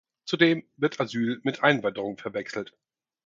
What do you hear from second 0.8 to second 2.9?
Asyl mit Einwanderung verwechselt.